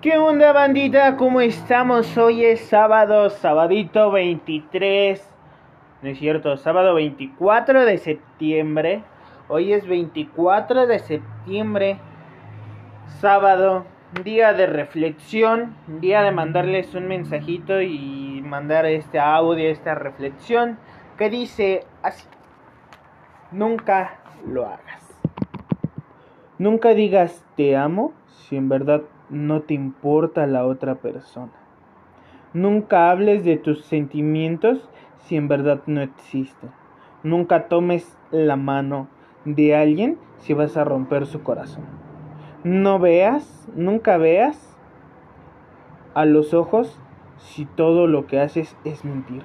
¿Qué 0.00 0.16
onda 0.16 0.52
bandita? 0.52 1.16
¿Cómo 1.16 1.40
estamos? 1.40 2.16
Hoy 2.16 2.44
es 2.44 2.60
sábado, 2.60 3.30
sabadito 3.30 4.12
23, 4.12 5.28
no 6.02 6.08
es 6.10 6.18
cierto, 6.20 6.56
sábado 6.56 6.94
24 6.94 7.84
de 7.84 7.98
septiembre. 7.98 9.02
Hoy 9.48 9.72
es 9.72 9.88
24 9.88 10.86
de 10.86 11.00
septiembre, 11.00 11.98
sábado, 13.20 13.86
día 14.22 14.52
de 14.52 14.68
reflexión, 14.68 15.74
día 15.88 16.22
de 16.22 16.30
mandarles 16.30 16.94
un 16.94 17.08
mensajito 17.08 17.82
y 17.82 18.40
mandar 18.46 18.86
este 18.86 19.18
audio, 19.18 19.68
esta 19.68 19.96
reflexión 19.96 20.78
que 21.16 21.28
dice 21.28 21.84
así, 22.04 22.28
nunca 23.50 24.20
lo 24.46 24.64
hagas. 24.64 25.02
Nunca 26.56 26.90
digas 26.90 27.44
te 27.56 27.76
amo 27.76 28.12
si 28.28 28.56
en 28.56 28.68
verdad 28.68 29.02
no 29.30 29.62
te 29.62 29.74
importa 29.74 30.46
la 30.46 30.64
otra 30.64 30.96
persona. 30.96 31.52
Nunca 32.54 33.10
hables 33.10 33.44
de 33.44 33.56
tus 33.56 33.84
sentimientos 33.84 34.88
si 35.18 35.36
en 35.36 35.48
verdad 35.48 35.82
no 35.86 36.00
existen. 36.00 36.70
Nunca 37.22 37.68
tomes 37.68 38.16
la 38.30 38.56
mano 38.56 39.08
de 39.44 39.74
alguien 39.74 40.18
si 40.38 40.54
vas 40.54 40.76
a 40.76 40.84
romper 40.84 41.26
su 41.26 41.42
corazón. 41.42 41.84
No 42.64 42.98
veas, 42.98 43.68
nunca 43.74 44.16
veas 44.16 44.76
a 46.14 46.24
los 46.24 46.54
ojos 46.54 47.00
si 47.36 47.66
todo 47.66 48.06
lo 48.06 48.26
que 48.26 48.40
haces 48.40 48.76
es 48.84 49.04
mentir. 49.04 49.42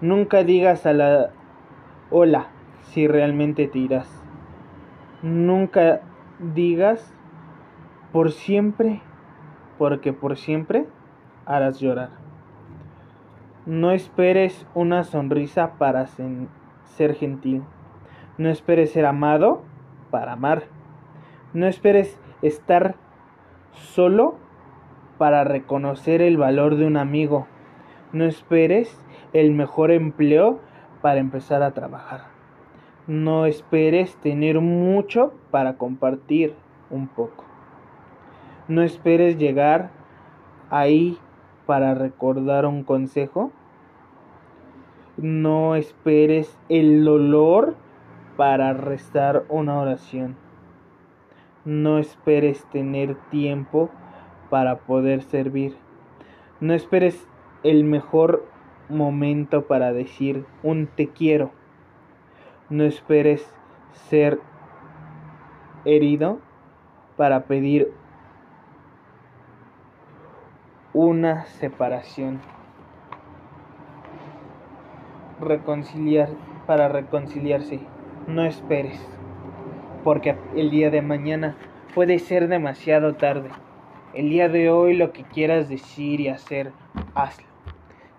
Nunca 0.00 0.44
digas 0.44 0.86
a 0.86 0.92
la 0.92 1.30
hola 2.10 2.48
si 2.82 3.06
realmente 3.08 3.66
te 3.66 3.78
irás. 3.78 4.22
Nunca 5.22 6.02
digas 6.38 7.12
por 8.12 8.30
siempre 8.30 9.02
porque 9.78 10.12
por 10.12 10.36
siempre 10.36 10.86
harás 11.46 11.80
llorar. 11.80 12.10
No 13.66 13.92
esperes 13.92 14.66
una 14.74 15.04
sonrisa 15.04 15.72
para 15.78 16.06
ser 16.06 17.14
gentil. 17.14 17.62
No 18.36 18.50
esperes 18.50 18.92
ser 18.92 19.06
amado 19.06 19.62
para 20.10 20.32
amar. 20.32 20.64
No 21.54 21.66
esperes 21.66 22.20
estar 22.42 22.96
solo 23.72 24.36
para 25.18 25.44
reconocer 25.44 26.20
el 26.20 26.36
valor 26.36 26.76
de 26.76 26.86
un 26.86 26.96
amigo. 26.96 27.46
No 28.12 28.24
esperes 28.24 29.00
el 29.32 29.52
mejor 29.52 29.90
empleo 29.90 30.60
para 31.00 31.20
empezar 31.20 31.62
a 31.62 31.72
trabajar. 31.72 32.24
No 33.06 33.46
esperes 33.46 34.16
tener 34.16 34.60
mucho 34.60 35.32
para 35.50 35.78
compartir 35.78 36.54
un 36.90 37.08
poco. 37.08 37.44
No 38.66 38.82
esperes 38.82 39.36
llegar 39.36 39.90
ahí 40.70 41.18
para 41.66 41.94
recordar 41.94 42.64
un 42.64 42.82
consejo. 42.82 43.52
No 45.18 45.74
esperes 45.74 46.58
el 46.70 47.04
dolor 47.04 47.76
para 48.38 48.72
restar 48.72 49.44
una 49.50 49.78
oración. 49.78 50.36
No 51.66 51.98
esperes 51.98 52.64
tener 52.70 53.16
tiempo 53.30 53.90
para 54.48 54.78
poder 54.78 55.22
servir. 55.22 55.76
No 56.60 56.72
esperes 56.72 57.28
el 57.64 57.84
mejor 57.84 58.46
momento 58.88 59.66
para 59.66 59.92
decir 59.92 60.46
un 60.62 60.86
te 60.86 61.08
quiero. 61.08 61.50
No 62.70 62.84
esperes 62.84 63.46
ser 63.92 64.40
herido 65.84 66.38
para 67.16 67.44
pedir 67.44 67.92
una 70.94 71.44
separación. 71.46 72.40
Reconciliar 75.40 76.28
para 76.66 76.88
reconciliarse. 76.88 77.80
No 78.28 78.44
esperes, 78.44 79.04
porque 80.04 80.36
el 80.56 80.70
día 80.70 80.90
de 80.90 81.02
mañana 81.02 81.56
puede 81.94 82.20
ser 82.20 82.48
demasiado 82.48 83.16
tarde. 83.16 83.50
El 84.14 84.30
día 84.30 84.48
de 84.48 84.70
hoy 84.70 84.96
lo 84.96 85.12
que 85.12 85.24
quieras 85.24 85.68
decir 85.68 86.20
y 86.20 86.28
hacer, 86.28 86.70
hazlo. 87.14 87.46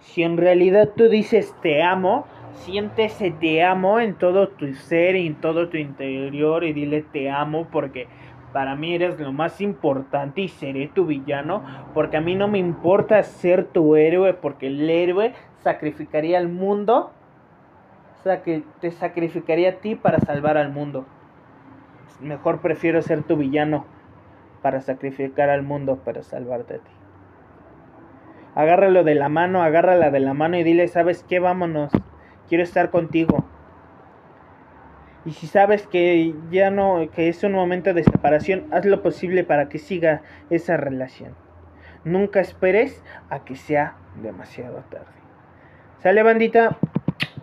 Si 0.00 0.24
en 0.24 0.36
realidad 0.36 0.90
tú 0.96 1.08
dices 1.08 1.54
te 1.62 1.82
amo, 1.82 2.26
siéntese 2.54 3.30
te 3.30 3.62
amo 3.62 4.00
en 4.00 4.14
todo 4.14 4.48
tu 4.48 4.74
ser 4.74 5.14
y 5.14 5.28
en 5.28 5.36
todo 5.36 5.68
tu 5.68 5.76
interior 5.76 6.64
y 6.64 6.72
dile 6.72 7.02
te 7.02 7.30
amo 7.30 7.68
porque 7.70 8.08
para 8.54 8.76
mí 8.76 8.94
eres 8.94 9.18
lo 9.18 9.32
más 9.32 9.60
importante 9.60 10.42
y 10.42 10.46
seré 10.46 10.86
tu 10.86 11.06
villano, 11.06 11.64
porque 11.92 12.18
a 12.18 12.20
mí 12.20 12.36
no 12.36 12.46
me 12.46 12.58
importa 12.58 13.20
ser 13.24 13.64
tu 13.64 13.96
héroe, 13.96 14.32
porque 14.32 14.68
el 14.68 14.88
héroe 14.88 15.34
sacrificaría 15.64 16.38
al 16.38 16.48
mundo, 16.48 17.10
o 18.20 18.22
sea, 18.22 18.44
que 18.44 18.62
te 18.80 18.92
sacrificaría 18.92 19.70
a 19.70 19.74
ti 19.78 19.96
para 19.96 20.20
salvar 20.20 20.56
al 20.56 20.70
mundo. 20.70 21.04
Mejor 22.20 22.60
prefiero 22.60 23.02
ser 23.02 23.24
tu 23.24 23.36
villano 23.36 23.86
para 24.62 24.80
sacrificar 24.80 25.50
al 25.50 25.64
mundo 25.64 25.96
para 26.04 26.22
salvarte 26.22 26.74
a 26.74 26.78
ti. 26.78 26.92
Agárralo 28.54 29.02
de 29.02 29.16
la 29.16 29.28
mano, 29.28 29.64
agárrala 29.64 30.12
de 30.12 30.20
la 30.20 30.32
mano 30.32 30.56
y 30.56 30.62
dile, 30.62 30.86
¿sabes 30.86 31.24
qué? 31.28 31.40
Vámonos. 31.40 31.90
Quiero 32.48 32.62
estar 32.62 32.90
contigo. 32.90 33.44
Y 35.24 35.32
si 35.32 35.46
sabes 35.46 35.86
que 35.86 36.34
ya 36.50 36.70
no, 36.70 37.08
que 37.14 37.28
es 37.28 37.42
un 37.44 37.52
momento 37.52 37.94
de 37.94 38.04
separación, 38.04 38.66
haz 38.72 38.84
lo 38.84 39.02
posible 39.02 39.42
para 39.42 39.68
que 39.70 39.78
siga 39.78 40.22
esa 40.50 40.76
relación. 40.76 41.34
Nunca 42.04 42.40
esperes 42.40 43.02
a 43.30 43.44
que 43.44 43.56
sea 43.56 43.96
demasiado 44.22 44.84
tarde. 44.90 45.06
Sale 46.02 46.22
bandita, 46.22 46.76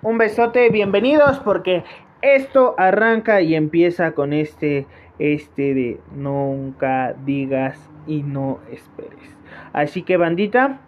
un 0.00 0.16
besote, 0.16 0.70
bienvenidos 0.70 1.38
porque 1.40 1.84
esto 2.22 2.74
arranca 2.78 3.42
y 3.42 3.54
empieza 3.54 4.12
con 4.12 4.32
este, 4.32 4.86
este 5.18 5.74
de 5.74 6.00
nunca 6.12 7.14
digas 7.26 7.90
y 8.06 8.22
no 8.22 8.60
esperes. 8.72 9.36
Así 9.74 10.02
que 10.02 10.16
bandita, 10.16 10.80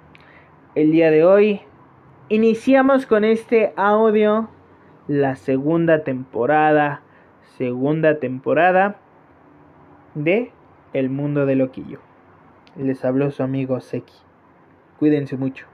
el 0.75 0.91
día 0.93 1.11
de 1.11 1.25
hoy 1.25 1.61
iniciamos 2.31 3.05
con 3.05 3.25
este 3.25 3.75
audio 3.77 4.49
la 5.09 5.37
segunda 5.37 6.05
temporada, 6.05 7.01
segunda 7.57 8.21
temporada 8.21 8.97
de 10.15 10.53
El 10.93 11.09
Mundo 11.09 11.47
de 11.47 11.57
Loquillo. 11.57 11.99
Les 12.77 13.05
habló 13.05 13.31
su 13.31 13.43
amigo 13.43 13.81
Seki. 13.81 14.15
Cuídense 14.99 15.37
mucho. 15.37 15.67